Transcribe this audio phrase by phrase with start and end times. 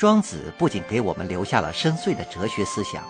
[0.00, 3.04] 庄子不仅给我们留下了深邃的哲学思想，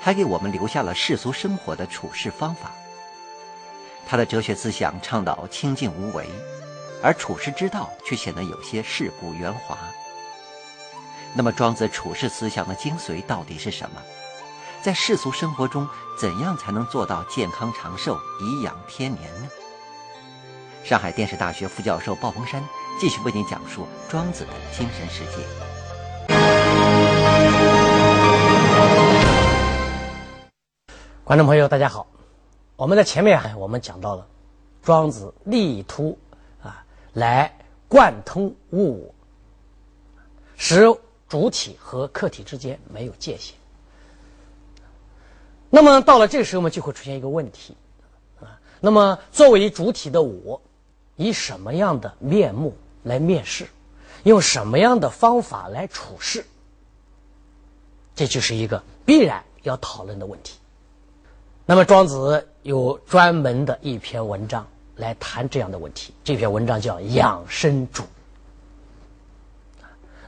[0.00, 2.72] 还给我们留下了世俗生活的处事方法。
[4.08, 6.28] 他的哲学思想倡导清静无为，
[7.00, 9.78] 而处世之道却显得有些世故圆滑。
[11.32, 14.02] 那么，庄子处世思想的精髓到底是什么？
[14.82, 15.88] 在世俗生活中，
[16.18, 19.48] 怎样才能做到健康长寿、颐养天年呢？
[20.82, 22.60] 上海电视大学副教授鲍鹏山
[23.00, 25.71] 继续为您讲述庄子的精神世界。
[31.32, 32.06] 观众朋友，大家好。
[32.76, 34.26] 我们在前面我们讲到了，
[34.82, 36.18] 庄子力图
[36.62, 39.14] 啊来贯通物，
[40.58, 40.94] 使
[41.30, 43.56] 主体和客体之间没有界限。
[45.70, 47.74] 那么到了这时候，我们就会出现一个问题
[48.38, 48.60] 啊。
[48.78, 50.60] 那么作为主体的我，
[51.16, 53.66] 以什么样的面目来面试？
[54.24, 56.44] 用什么样的方法来处事？
[58.14, 60.58] 这就是一个必然要讨论的问题。
[61.64, 68.02] 那么庄子有专门的一篇文章来谈这样的问题，这篇文章叫《养生主》。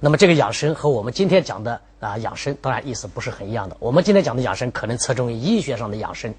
[0.00, 3.76] 那么这个养生和我们今天讲的啊养生，当然意思不是很一样的。
[3.80, 6.32] 我们今天讲的养生，可能侧重于医学上的养生，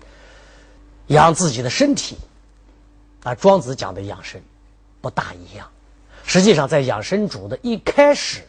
[1.07, 2.17] 养自己的身体。
[3.23, 4.39] 啊，庄子讲的养生
[5.01, 5.67] 不大一样。
[6.23, 8.43] 实际上，在《养生主》的一开始，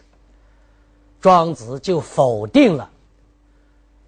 [1.20, 2.90] 庄子就否定了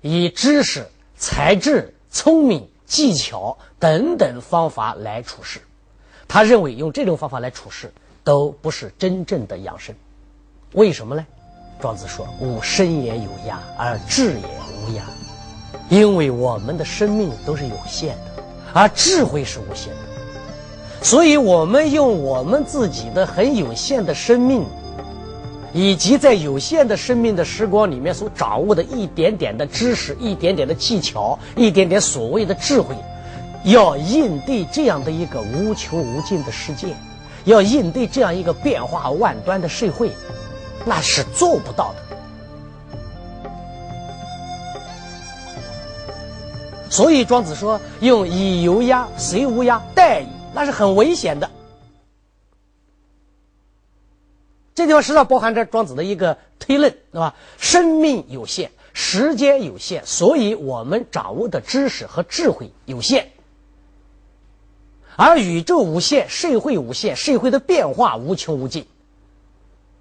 [0.03, 5.61] 以知识、才智、聪明、技巧等等方法来处事。
[6.27, 7.93] 他认为用这种方法来处事
[8.23, 9.95] 都不是真正的养生。
[10.73, 11.27] 为什么呢？
[11.81, 15.03] 庄子说：“吾生也有涯，而智也无涯。”
[15.89, 18.43] 因为我们的生命都是有限的，
[18.75, 21.05] 而智慧是无限的。
[21.05, 24.67] 所以，我们用我们自己的很有限的生命，
[25.73, 32.95] 以及在有限的生命的时光里面所掌握的一点点的知识、一点点的技巧、一点点所谓的智慧，
[33.65, 36.89] 要应对这样的一个无穷无尽的世界，
[37.45, 40.11] 要应对这样一个变化万端的社会，
[40.85, 42.03] 那是做不到的。
[46.91, 51.49] 所以，庄子说：“用以有压，虽无鸦，殆矣。”那是很危险的。
[54.79, 57.35] 这地方实际上包含着庄子的一个推论，对吧？
[57.59, 63.33] 生命有限，时间有限，所以我们掌握的知识和智慧有限，
[65.17, 68.87] 而宇宙无限，社会无限，社会的变化无穷无尽，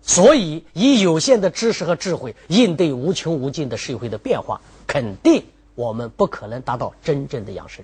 [0.03, 7.83] 所以以有限的知识和智慧应对无穷无尽的社会的变化，肯定我们不可能达到真正的养生，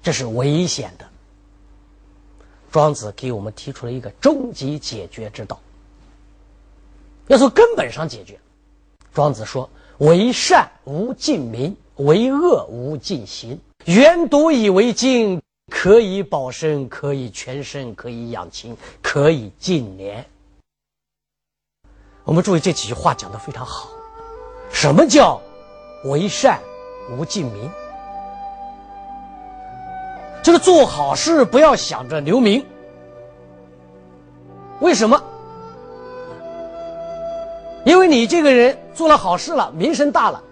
[0.00, 1.08] 这是危险的。
[2.70, 5.58] 庄子给我们提出了一个终极解决之道，
[7.28, 8.38] 要从根本上解决。
[9.14, 9.68] 庄子说
[9.98, 13.58] ：“为善无尽民，为恶无尽行。
[13.84, 15.40] 原独以为精，
[15.70, 20.24] 可以保身，可以全身，可以养亲，可以尽年。”
[22.24, 23.88] 我们注意这几句话讲的非常好。
[24.70, 25.40] 什么叫
[26.04, 26.60] 为善
[27.10, 27.70] 无尽民？
[30.42, 32.64] 就是做好事不要想着留名，
[34.80, 35.22] 为什么？
[37.88, 40.42] 因为你这个人做了好事了，名声大了，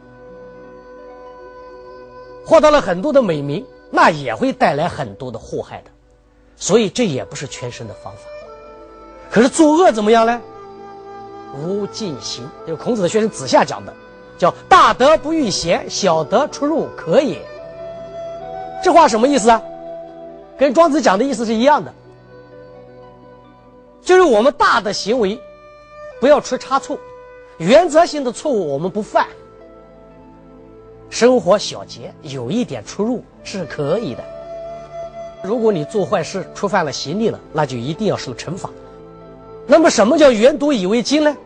[2.47, 5.91] 获得了很多的美名，那也会带来很多的祸害的，
[6.57, 8.21] 所以这也不是全身的方法。
[9.31, 10.41] 可是作恶怎么样呢？
[11.59, 13.93] 无尽刑，就孔子的学生子夏讲的，
[14.39, 17.47] 叫大德不欲贤，小德出入可也。
[18.83, 19.63] 这话什么意思啊？
[20.57, 21.93] 跟庄子讲的意思是一样的，
[24.01, 25.39] 就是我们大的行为
[26.19, 26.99] 不要出差错，
[27.59, 29.27] 原则性的错误我们不犯，
[31.09, 34.23] 生活小节有一点出入是可以的。
[35.43, 38.69] 如果你做坏事触犯了刑律了，那就一定要受惩罚。
[39.67, 41.37] 那么什么叫原毒以为精呢？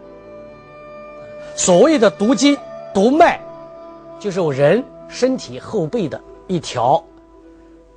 [1.55, 2.57] 所谓的毒经、
[2.95, 3.41] 毒脉，
[4.19, 7.03] 就是我人身体后背的一条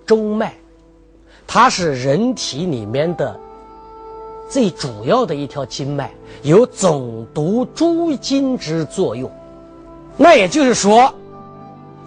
[0.06, 0.54] 中脉。
[1.48, 3.39] 它是人体里面的
[4.53, 6.13] 最主要的一条经脉，
[6.44, 9.31] 有总督诸经之作用。
[10.15, 11.11] 那也就是说，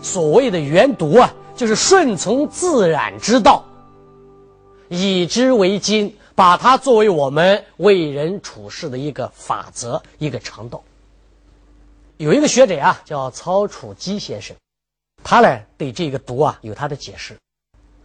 [0.01, 3.65] 所谓的原毒啊，就是顺从自然之道，
[4.89, 10.81] 以之为经，把它作为我们为人处事的一个法则、一个常道。
[12.17, 14.57] 有一个学者啊，叫曹楚基先生，
[15.25, 17.35] 他呢对这个毒啊有他的解释。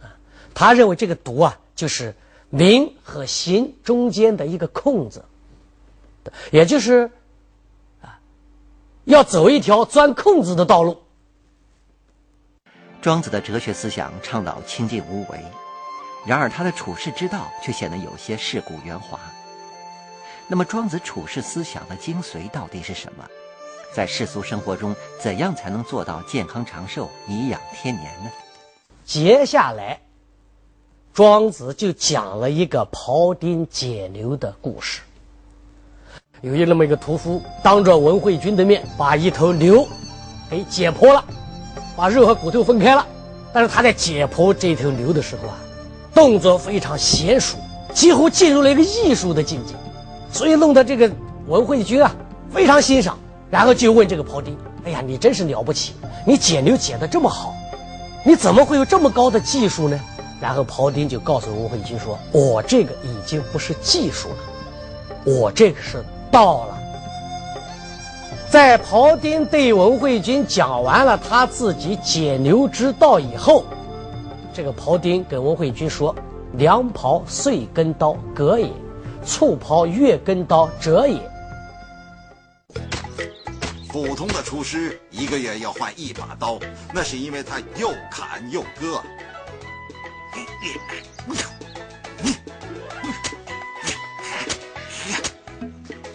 [0.00, 0.10] 啊
[0.52, 2.12] 他认为这个“毒”啊，就是
[2.54, 5.24] 名和行中间的一个空子，
[6.50, 7.10] 也就是
[8.02, 8.20] 啊，
[9.04, 11.02] 要走一条钻空子的道路。
[13.00, 15.42] 庄子的哲学思想倡导清净无为，
[16.26, 19.18] 然而他的处世之道却显得有些世故圆滑。
[20.46, 23.26] 那么，庄子处世思想的精髓到底是什么？
[23.94, 28.30] 在世俗生活中，怎样才能做到健康长寿、颐养天年呢？
[29.06, 30.02] 接下来，
[31.14, 35.02] 庄子就讲了一个庖丁解牛的故事。
[36.40, 39.86] 有一那么一个屠夫，当着文惠君的面，把一头牛
[40.48, 41.22] 给解剖了，
[41.94, 43.06] 把肉和骨头分开了。
[43.52, 45.58] 但是他在解剖这头牛的时候啊，
[46.14, 47.58] 动作非常娴熟，
[47.92, 49.74] 几乎进入了一个艺术的境界，
[50.32, 51.10] 所以弄得这个
[51.46, 52.10] 文惠君啊
[52.50, 53.18] 非常欣赏。
[53.50, 54.56] 然后就问这个庖丁
[54.86, 55.92] ：“哎呀，你真是了不起！
[56.26, 57.52] 你解牛解得这么好，
[58.24, 60.00] 你怎么会有这么高的技术呢？”
[60.42, 64.36] 然后庖丁就告诉文慧君说：“我这个已经不是技术了，
[65.24, 66.78] 我这个是道了。”
[68.50, 73.64] 在庖丁对文慧君讲完了他自己解牛之道以后，
[74.52, 76.12] 这个庖丁跟文慧君说
[76.58, 78.66] ：“良庖岁耕刀，割也；
[79.24, 81.20] 粗庖月耕刀，折也。”
[83.88, 86.58] 普通的厨师一个月要换一把刀，
[86.92, 89.00] 那是因为他又砍又割。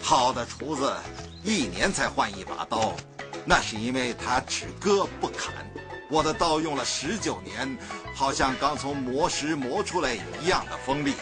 [0.00, 0.92] 好的厨子
[1.44, 2.94] 一年才换一把刀，
[3.44, 5.52] 那是因为他只割不砍。
[6.10, 7.76] 我的刀用了十九年，
[8.14, 11.12] 好像刚从磨石磨出来一样的锋利。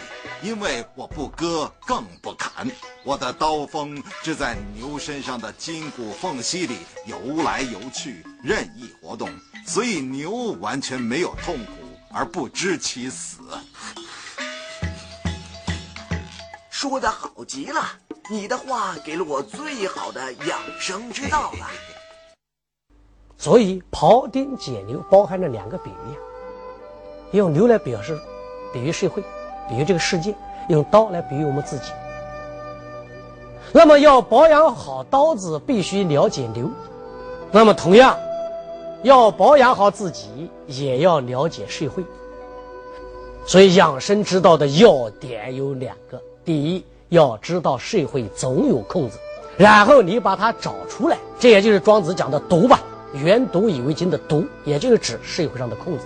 [0.42, 2.70] 因为我不割，更不砍，
[3.02, 6.76] 我的刀锋只在牛身上的筋骨缝隙里
[7.06, 9.30] 游来游去，任意活动，
[9.66, 11.72] 所以牛完全没有痛苦
[12.16, 13.40] 而不知其死。
[16.70, 17.82] 说的好极了，
[18.30, 21.66] 你的话给了我最好的养生之道了。
[23.36, 28.18] 所以庖丁解牛包含着两个比喻，用牛来表示，
[28.72, 29.22] 比喻社会。
[29.68, 30.34] 比喻这个世界，
[30.68, 31.90] 用刀来比喻我们自己。
[33.72, 36.70] 那么要保养好刀子，必须了解牛。
[37.52, 38.16] 那么同样，
[39.06, 42.04] 要保养好自己，也要了解社会。
[43.46, 49.16] 所以养生之道的要点有两个：第一，要知道社会总有空子，
[49.56, 51.16] 然后你把它找出来。
[51.38, 52.82] 这也就是庄子讲的“读”吧
[53.14, 56.04] ，“原读以为经”的“读”，也就是指社会上的空子。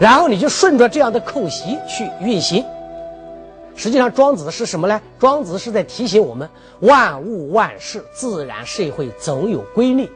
[0.00, 2.64] 然后你就顺着这样的空隙去运行。
[3.76, 5.00] 实际上，庄子是什么呢？
[5.20, 6.50] 庄子是在提醒我们：
[6.80, 10.10] 万物万事、自然社会总有规律。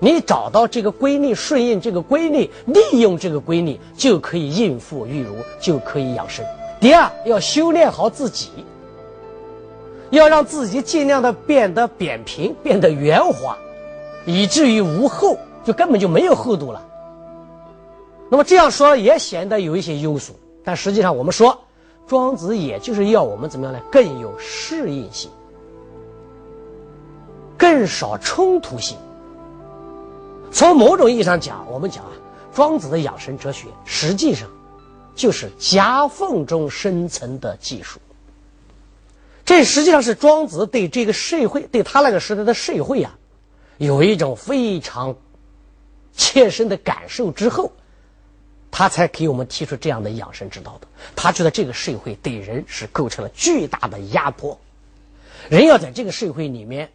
[0.00, 6.44] 你找到这个规律，顺应这个规律，利用这个规律，就可以应付玉如，就可以养生。
[6.80, 8.50] 第二，要修炼好自己，
[10.10, 13.58] 要让自己尽量的变得扁平，变得圆滑，
[14.24, 16.84] 以至于无厚，就根本就没有厚度了。
[18.30, 21.58] 那么这样说也显得有一些庸俗，但实际上我们说，
[22.06, 23.80] 庄子也就是要我们怎么样呢？
[23.90, 25.28] 更有适应性，
[27.56, 28.96] 更少冲突性。
[30.52, 32.12] 从某种意义上讲，我们讲啊，
[32.54, 34.48] 庄子的养生哲学实际上
[35.14, 38.00] 就是夹缝中生存的技术。
[39.44, 43.18] 这实际上是庄子对这个社会，对他那个时代的社会啊，
[43.78, 45.16] 有一种非常
[46.14, 47.72] 切身的感受之后。
[48.70, 50.86] 他才给我们提出这样的养生之道的。
[51.16, 54.60] 他觉得这个社会对人是构成了巨大的压迫，
[55.48, 56.92] 人要在这个社会里面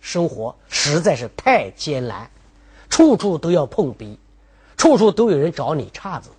[0.00, 2.30] 生活实在是太艰难，
[2.96, 4.18] 处处都要碰壁，
[4.78, 6.30] 处处都有人找你岔子，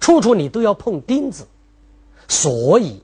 [0.00, 1.46] 处处你都要碰钉子，
[2.26, 3.02] 所以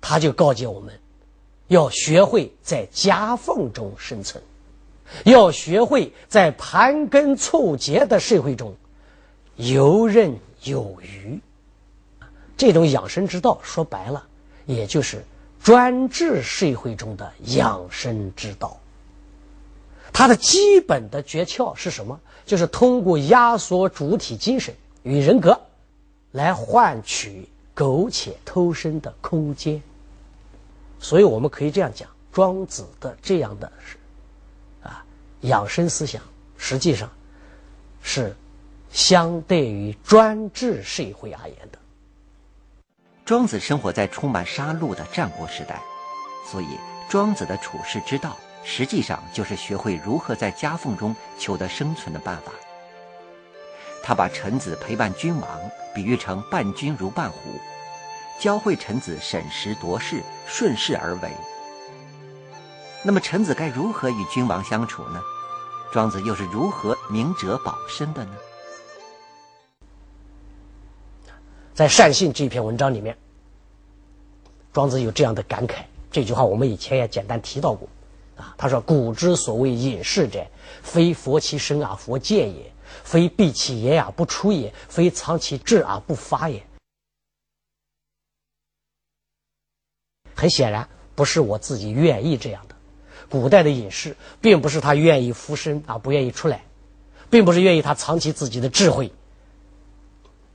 [0.00, 0.98] 他就告诫我们，
[1.66, 4.42] 要学会在夹缝中生存，
[5.26, 8.74] 要学会在盘根错节的社会中。
[9.56, 11.38] 游刃有余，
[12.56, 14.26] 这种养生之道，说白了，
[14.64, 15.22] 也就是
[15.62, 18.80] 专制社会中的养生之道。
[20.12, 22.20] 它的基本的诀窍是什么？
[22.44, 25.60] 就是通过压缩主体精神与人格，
[26.32, 29.82] 来换取苟且偷生的空间。
[30.98, 33.70] 所以，我们可以这样讲：庄子的这样的
[34.82, 35.04] 啊
[35.42, 36.22] 养生思想，
[36.56, 37.10] 实际上
[38.02, 38.34] 是。
[38.92, 41.78] 相对于专制社会而言的，
[43.26, 45.82] 庄子生活在充满杀戮的战国时代，
[46.50, 46.66] 所以
[47.06, 48.34] 庄子的处世之道
[48.68, 52.50] 实际上就是学会如何在夹缝中求得生存的办法。
[54.02, 55.48] 他把臣子陪伴君王
[55.94, 57.38] 比喻成伴君如伴虎，
[58.40, 61.30] 教会臣子审时度势、顺势而为。
[63.04, 65.22] 那么臣子该如何与君王相处呢？
[65.92, 68.32] 庄子又是如何明哲保身的呢？
[71.72, 73.16] 在《善信》这篇文章里面，
[74.72, 75.84] 庄子有这样的感慨。
[76.10, 77.88] 这句话我们以前也简单提到过，
[78.36, 80.46] 啊，他说：“古之所谓隐士者，
[80.82, 86.64] 非佛其身而佛见也，非闭其言而不出也，非藏其志而不发也。”
[90.34, 92.76] 很显然，不是我自己愿意这样的。
[93.30, 96.64] 古代的隐士，并不是他愿意附身而不愿意出来，
[97.30, 99.10] 并不是愿意他藏起自己的智慧，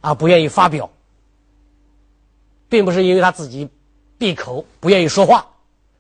[0.01, 0.91] 而不愿意发表，
[2.69, 3.67] 并不是因为他自己
[4.19, 5.47] 闭口不愿意说话。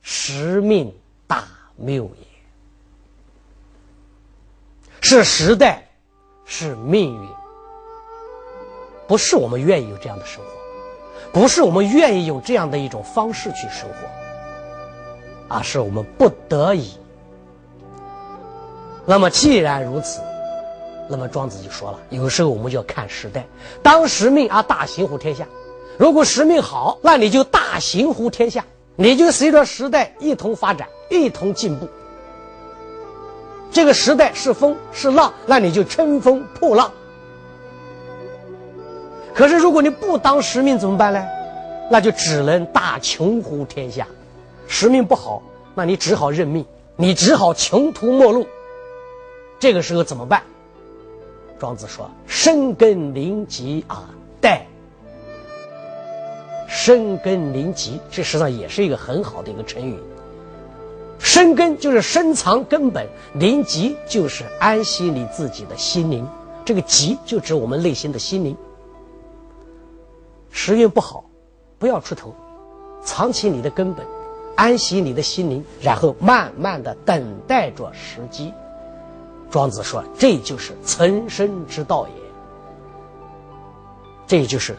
[0.03, 0.95] 时命
[1.27, 1.47] 大
[1.81, 2.27] 谬也，
[5.01, 5.87] 是时代，
[6.45, 7.29] 是命运，
[9.07, 10.49] 不是我们愿意有这样的生活，
[11.31, 13.95] 不是我们愿意用这样的一种方式去生活，
[15.49, 16.93] 而是我们不得已。
[19.05, 20.21] 那么既然如此，
[21.09, 23.45] 那么庄子就说了，有时候我们就要看时代，
[23.81, 25.47] 当时命而大行乎天下。
[25.97, 28.63] 如果时命好，那你就大行乎天下。
[28.95, 31.87] 你就随着时代一同发展，一同进步。
[33.71, 36.91] 这个时代是风是浪，那你就乘风破浪。
[39.35, 41.23] 可是如果你不当时命怎么办呢？
[41.89, 44.07] 那就只能大穷乎天下。
[44.67, 45.43] 时命不好，
[45.75, 46.65] 那你只好认命，
[46.95, 48.47] 你只好穷途末路。
[49.59, 50.41] 这个时候怎么办？
[51.59, 53.97] 庄子说：“深耕临极而
[54.39, 54.65] 待。”
[56.67, 59.99] 深根临极，这实际上也是一个很好的一个成语。
[61.41, 66.23] 深根就是深藏根本，临极就是安息你自己的心灵。
[66.63, 68.55] 这个极就指我们内心的心灵。
[70.51, 71.25] 时运不好，
[71.79, 72.35] 不要出头，
[73.03, 74.05] 藏起你的根本，
[74.55, 78.53] 安息你的心灵，然后慢慢的等待着时机。
[79.49, 82.13] 庄子说，这就是存身之道也。
[84.27, 84.77] 这就是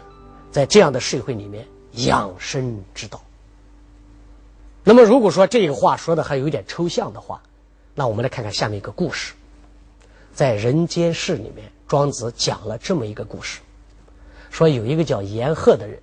[0.52, 1.66] 在这样的社会里面。
[1.95, 3.21] 养生之道。
[4.85, 7.41] 那么，如果说这个话说的还有一点抽象的话，
[7.95, 9.33] 那我们来看看下面一个故事。
[10.35, 13.61] 在《人间世》里面，庄子讲了这么一个故事：
[14.51, 16.03] 说有一个叫严鹤的人，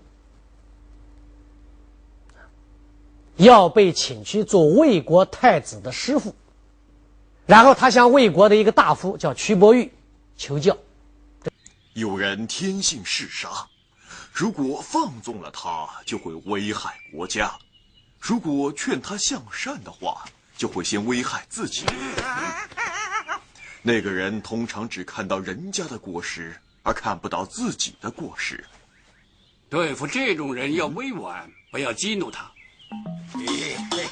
[3.36, 6.34] 要被请去做魏国太子的师傅，
[7.46, 9.92] 然后他向魏国的一个大夫叫屈伯玉
[10.38, 10.78] 求教。
[11.94, 13.50] 有人天性嗜杀。
[14.32, 17.50] 如果放纵了他，就会危害国家；
[18.20, 20.26] 如果劝他向善的话，
[20.58, 21.86] 就会先危害自己。
[23.82, 28.64] 那个人通常只看到人家的过失，而看不到自己的过失。
[29.70, 32.52] 对付这种人要委婉，不要激怒他。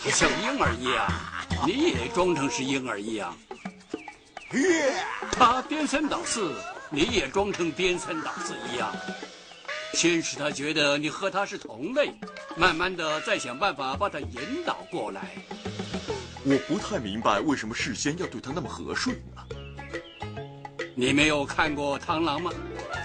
[0.10, 1.12] 像婴儿一样，
[1.66, 3.38] 你也装成是婴儿一样。
[5.32, 6.56] 他颠三倒四，
[6.90, 8.96] 你也装成颠三倒四一样。
[9.94, 12.14] 先使他觉得你和他是同类，
[12.56, 15.22] 慢慢的再想办法把他引导过来。
[16.44, 19.44] 我不太明白为什么事先要对他那么和顺呢？
[20.96, 22.52] 你没有看过螳螂吗？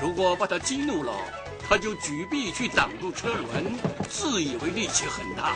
[0.00, 1.12] 如果把他激怒了，
[1.68, 3.74] 他就举臂去挡住车轮，
[4.08, 5.54] 自以为力气很大。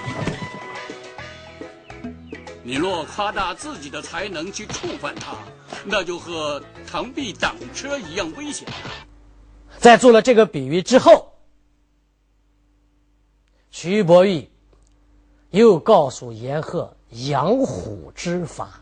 [2.62, 5.36] 你若夸大自己的才能去触犯他，
[5.84, 8.66] 那就和螳臂挡车一样危险。
[9.86, 11.34] 在做了这个比喻之后，
[13.70, 14.50] 徐伯玉
[15.50, 18.80] 又告诉严鹤养虎之法。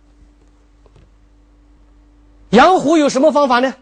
[2.52, 3.74] 养虎有什么方法呢？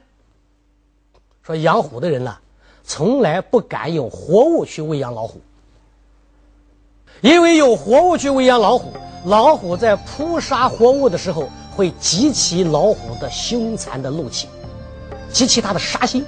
[1.44, 2.36] 说养虎的人呢，
[2.82, 5.40] 从来不敢用活物去喂养老虎，
[7.20, 8.92] 因为用活物去喂养老虎，
[9.26, 14.48] 老虎在扑杀活物的时候会激起老虎的凶残的怒气，
[15.32, 16.26] 激起它的杀心。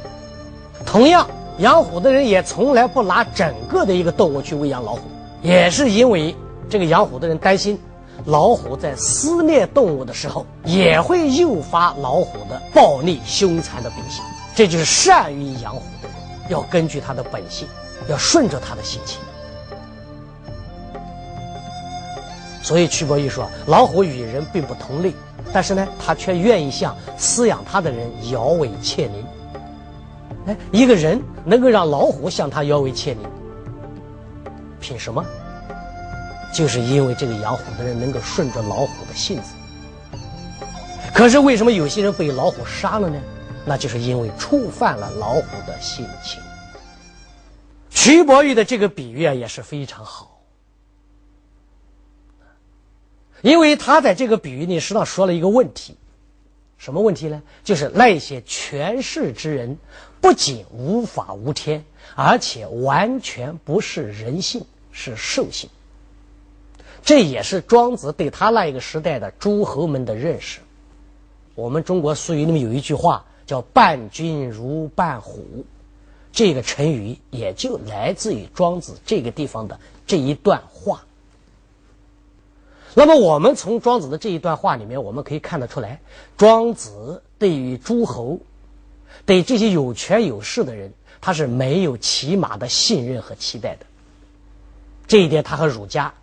[0.86, 5.00] 同样，养虎的人也从来不拿整个的一个动物去喂养老虎，
[5.42, 6.34] 也是因为
[6.68, 7.78] 这个养虎的人担心，
[8.26, 14.22] 老虎在撕裂动物的时候也会诱发老虎的暴力凶残的秉性。
[14.54, 17.66] 这就是善于养虎的人，要根据他的本性，
[18.08, 19.20] 要顺着他的心情。
[22.62, 25.12] 所以屈伯玉说，老虎与人并不同类，
[25.52, 29.10] 但是呢，他却愿意向饲养他的人摇尾乞怜。
[30.46, 33.22] 哎，一个人能够让老虎向他摇尾切铃，
[34.80, 35.24] 凭什么？
[36.52, 39.54] 就是因为这个养虎的人能够顺着老虎的性子。
[41.14, 43.20] 可是为什么有些人被老虎杀了呢？
[43.66, 46.38] 那就是因为触犯了老虎的性情。
[47.88, 50.42] 徐伯玉的这个比喻啊也是非常好。
[53.40, 55.96] 因为他在这个比喻里实际上说了一个问题，
[56.76, 57.42] 什么问题呢？
[57.62, 59.78] 就是那些权势之人，
[60.20, 65.70] 不仅无法无天，而且完全不是人性，是兽性。
[67.02, 70.60] 这也是庄子对他那一个时代的诸侯们的认识。
[71.54, 75.64] 我们中国俗语里面有一句话叫“伴君如伴虎”，
[76.32, 81.04] 这个成语也就来自于庄子这个地方的这一段话。
[82.96, 86.00] 那么，我们从庄子的这一段话里面，我们可以看得出来，
[86.36, 88.38] 庄子对于诸侯、
[89.26, 93.86] 对这些有权有势的人，他是没有起码的信任和期待的。
[95.08, 96.14] 这一点，他和儒家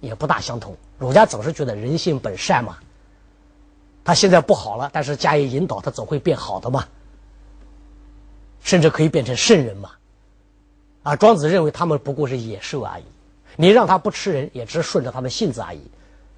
[0.00, 0.74] 也不大相同。
[0.98, 2.78] 儒家总是觉得人性本善嘛，
[4.02, 6.86] 他现在不好了，但是加以引导，他总会变好的嘛，
[8.62, 9.90] 甚至可以变成圣人嘛。
[11.02, 13.04] 啊，庄子认为他们不过是野兽而已，
[13.56, 15.80] 你让他不吃人，也只是顺着他的性子而已。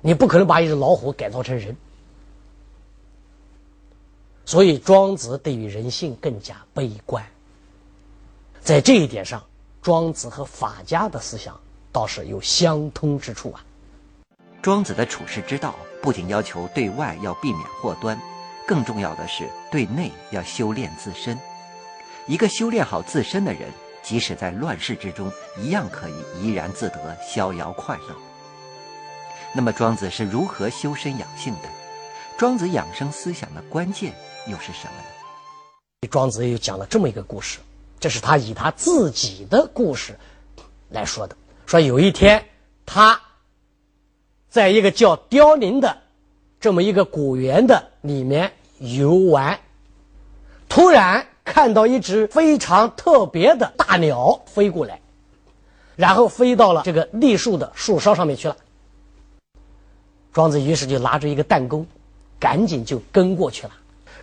[0.01, 1.77] 你不可能把一只老虎改造成人，
[4.45, 7.25] 所以庄子对于人性更加悲观。
[8.61, 9.43] 在这一点上，
[9.83, 11.59] 庄子和法家的思想
[11.91, 13.65] 倒是有相通之处啊。
[14.63, 18.21] 庄子的处世之道不仅要求对外要避免祸端，
[18.67, 21.39] 更重要的是对内要修炼自身。
[22.27, 23.71] 一个修炼好自身的人，
[24.03, 28.28] 即使在乱世之中，一样可以怡然自得，逍遥快乐。
[29.55, 31.69] 那么庄子是如何修身养性的？
[32.37, 34.15] 庄子养生思想的关键
[34.47, 36.09] 又是什么呢？
[36.09, 37.59] 庄子又讲了这么一个故事，
[37.99, 40.17] 这是他以他自己的故事
[40.91, 41.37] 来说的。
[41.67, 42.45] 说有一天，
[42.87, 43.21] 他
[44.49, 45.99] 在一个叫凋零的
[46.61, 49.59] 这么一个果园的里面游玩，
[50.69, 55.01] 突然看到一只非常特别的大鸟飞过来，
[55.97, 58.57] 然后飞到了这个栗树的树梢上面去了。
[60.33, 61.87] 庄子于是就拿着一个弹弓，
[62.39, 63.73] 赶紧就跟过去了。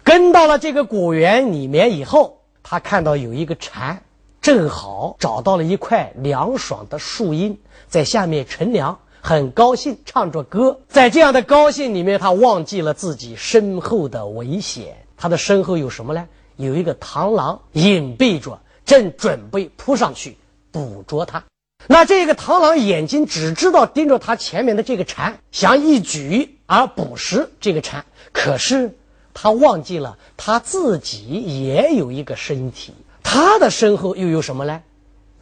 [0.04, 4.04] 跟到了这个果园里面以后，他看到有一个蝉，
[4.42, 10.80] 正好找到了一块凉爽的树荫，在下面乘凉，很高兴，唱着歌。
[10.88, 14.96] 在这样的高兴里面，他忘记了自己身后的危险。
[15.18, 16.28] 他的身后有什么呢？
[16.58, 20.38] 有一个螳螂隐蔽着，正准备扑上去
[20.72, 21.44] 捕捉他。
[21.88, 28.04] 那这个螳螂眼睛只知道盯着它前面的这个蝉，想一举而捕食这个蝉。
[28.32, 28.96] 可是
[29.34, 32.94] 它忘记了它自己也有一个身体，
[33.24, 34.82] 它的身后又有什么呢？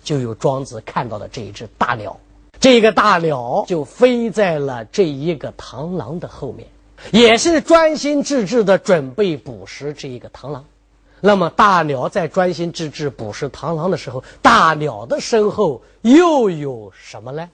[0.03, 2.19] 就有庄子看到的这一只大鸟。
[2.59, 6.67] 这个大鸟就飞在了这一个螳螂的后面，
[7.11, 10.65] 也是专心致志的准备捕食这一个螳螂。
[11.25, 17.49] 那么，大鸟在专心致志捕食螳螂的时候，大鸟的身后又有什么呢？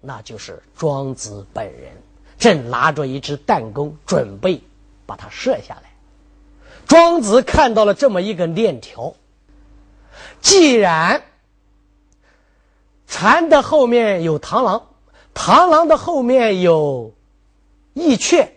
[0.00, 1.92] 那就是庄子本人，
[2.36, 4.60] 正拿着一支弹弓，准备
[5.06, 5.92] 把它射下来。
[6.88, 9.14] 庄子看到了这么一个链条：
[10.40, 11.22] 既然
[13.06, 14.88] 蝉的后面有螳螂，
[15.32, 17.14] 螳螂的后面有
[17.94, 18.56] 翼雀。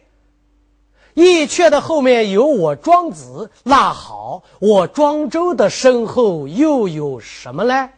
[1.13, 7.89] 翼雀的后面有我庄子，那好，我庄周的身后又有什么呢？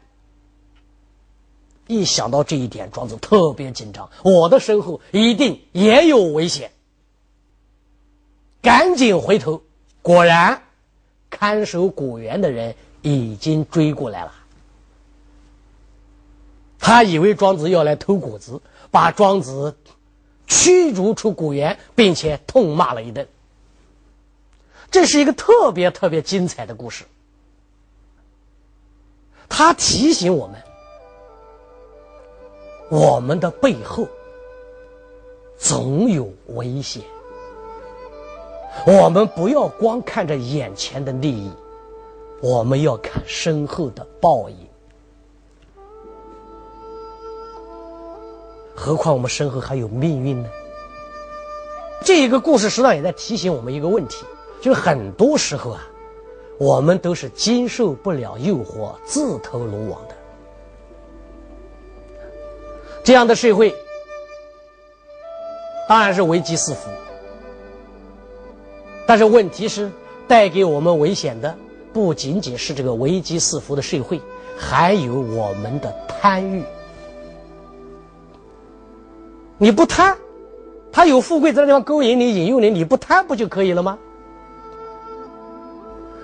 [1.88, 6.72] 一想到这一点，庄子特别紧张，我的身后一定也有危险。
[8.62, 9.62] 赶紧回头，
[10.02, 10.64] 果然，
[11.30, 14.34] 看守果园的人已经追过来了。
[16.80, 19.78] 他以为庄子要来偷果子，把庄子。
[20.48, 23.28] 驱逐出古园，并且痛骂了一顿。
[24.92, 27.06] 这是一个特别特别精彩的故事。
[29.50, 30.62] 他提醒我们，
[32.90, 34.08] 我们的背后
[35.58, 37.04] 总有危险。
[38.86, 41.50] 我们不要光看着眼前的利益，
[42.42, 44.58] 我们要看身后的报应。
[48.76, 50.50] 何况我们身后还有命运呢？
[52.04, 54.26] 这一个故事实际上也在提醒我们一个问题，
[54.62, 55.88] 就是很多时候啊，
[56.60, 60.16] 我们都是经受不了诱惑，自投罗网的。
[63.04, 63.74] 这样的社会
[65.88, 66.90] 当然是危机四伏，
[69.08, 69.92] 但是问题是，
[70.28, 71.56] 带给我们危险的
[71.94, 74.20] 不仅仅是这个危机四伏的社会，
[74.58, 76.64] 还有我们的贪欲。
[79.58, 80.18] 你不贪，
[80.92, 83.98] 他有富贵在那地方勾引你、引诱你，你不贪不就可以了吗？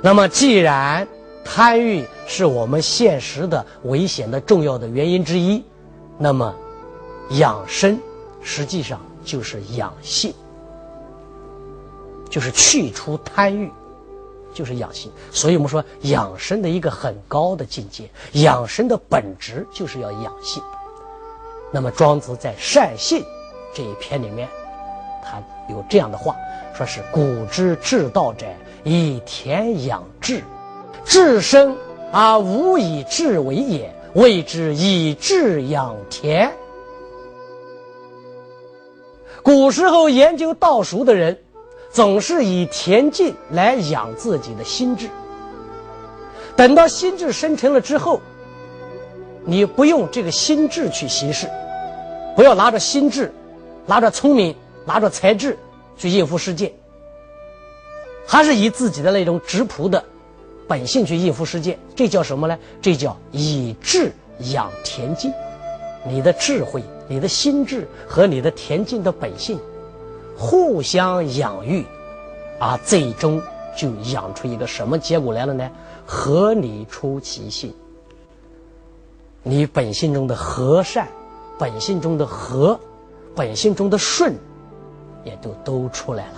[0.04, 1.08] 那么，既然
[1.46, 5.64] 贪欲是我们现实的危险的重要的原因之一，
[6.18, 6.54] 那么
[7.32, 7.98] 养生
[8.42, 10.34] 实际上就是养性，
[12.30, 13.72] 就是去除贪欲，
[14.54, 15.12] 就是养性。
[15.32, 20.62] 所以我们说养生的一个很高的境界，养生的本质就是要养性。
[21.72, 23.22] 那么庄子在《善信》
[23.74, 24.48] 这一篇里面，
[25.24, 26.36] 他有这样的话，
[26.76, 28.46] 说是古之治道者，
[28.84, 30.44] 以田养志，
[31.06, 31.78] 志生
[32.12, 36.52] 而无以治为也，谓之以志养田。
[39.42, 41.42] 古时候研究道术的人，
[41.90, 45.10] 总是以田径来养自己的心智。
[46.58, 48.20] 等到心智生成了之后，
[49.46, 51.50] 你不用这个心智去行事。
[52.36, 53.32] 不要拿着心智，
[53.86, 55.58] 拿着聪明，拿着才智
[55.98, 56.74] 去应付世界，
[58.26, 60.04] 还是以自己的那种质朴的
[60.68, 61.78] 本性去应付世界。
[61.96, 62.58] 这叫什么呢？
[62.82, 64.12] 这叫以智
[64.54, 65.32] 养田径。
[66.08, 69.60] 你的智慧、你的心智和你的田径的本性
[70.36, 71.86] 互相养育，
[72.58, 73.40] 啊，最终
[73.78, 75.70] 就养出一个什么结果来了呢？
[76.08, 77.72] 合理出其性。
[79.44, 81.08] 你本性中的和善。
[81.62, 82.80] 本性中的和，
[83.36, 84.34] 本性中的顺，
[85.24, 86.38] 也就都出来了。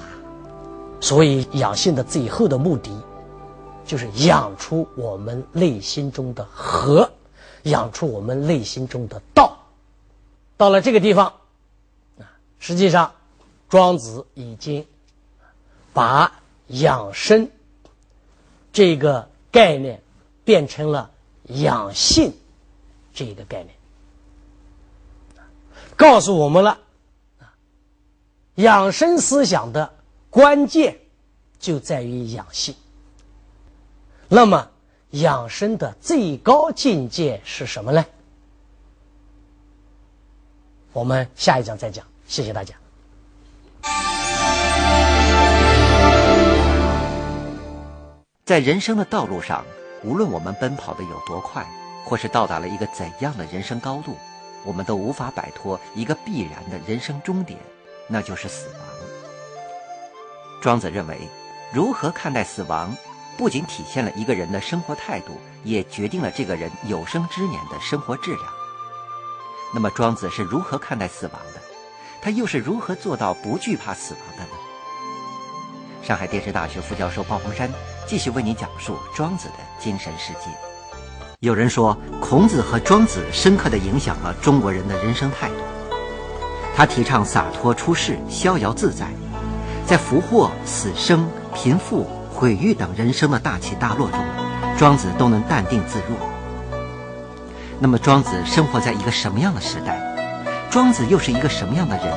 [0.99, 2.91] 所以养性的最后的目的，
[3.85, 7.09] 就是养出我们内心中的和，
[7.61, 9.57] 养出我们内心中的道。
[10.57, 11.27] 到了这个地方，
[12.19, 12.27] 啊，
[12.59, 13.13] 实际上，
[13.69, 14.85] 庄子已经
[15.93, 16.33] 把
[16.67, 17.49] 养生
[18.73, 20.01] 这个概念
[20.43, 21.11] 变成了
[21.45, 22.33] 养性
[23.13, 23.73] 这个概念。
[25.95, 26.77] 告诉我们了，
[28.55, 29.93] 养生思想的
[30.29, 30.99] 关键
[31.59, 32.75] 就在于养性。
[34.27, 34.69] 那么，
[35.11, 38.03] 养生的最高境界是什么呢？
[40.91, 42.05] 我们下一讲再讲。
[42.27, 42.75] 谢谢大家。
[48.43, 49.63] 在人生的道路上，
[50.03, 51.65] 无论我们奔跑的有多快，
[52.03, 54.17] 或是到达了一个怎样的人生高度。
[54.65, 57.59] 我们都无法摆脱一个必然的人生终点，
[58.07, 58.77] 那就是死亡。
[60.61, 61.27] 庄子认为，
[61.73, 62.95] 如何看待死亡，
[63.37, 68.45] 不仅体现了一个人的生活态度，也决定了这个人有生之年的生活质量。
[69.73, 71.61] 那么，庄子是如何看待死亡的？
[72.21, 74.57] 他又是如何做到不惧怕死亡的呢？
[76.01, 77.69] 上海电视大学副教授鲍鹏山
[78.07, 80.72] 继续为你讲述庄子的精神世界。
[81.43, 85.55] 有人说，孔子和庄子深刻地影响了中国人的人生态度。
[86.73, 89.07] 他提倡洒脱出世、逍遥自在，
[89.85, 94.19] 在福祸、死生、贫富、毁誉等人生的大起大落中，
[94.77, 96.17] 庄子都能淡定自若。
[97.77, 99.99] 那么，庄子生活在一个什么样的时代？
[100.69, 102.07] 庄子又是一个什么样的人？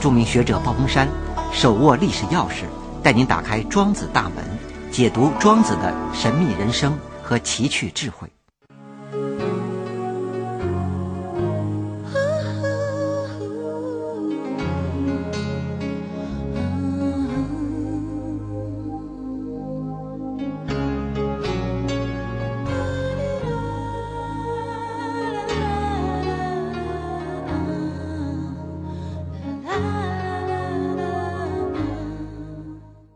[0.00, 1.06] 著名学者鲍鹏山
[1.52, 2.64] 手握历史钥匙，
[3.00, 4.44] 带您打开庄子大门，
[4.90, 6.98] 解读庄子的神秘人生。
[7.32, 8.28] 和奇趣智慧。